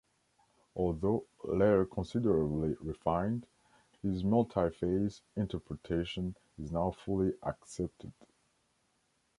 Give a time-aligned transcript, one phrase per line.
[0.75, 3.45] Although later considerably refined,
[4.01, 8.11] his multi-phase interpretation is now fully accepted.